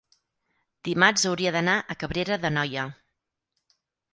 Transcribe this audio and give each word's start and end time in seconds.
dimarts 0.87 1.27
hauria 1.31 1.51
d'anar 1.57 1.75
a 1.95 1.99
Cabrera 2.05 2.39
d'Anoia. 2.47 2.87